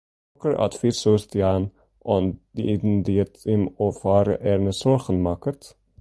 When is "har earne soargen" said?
4.09-5.23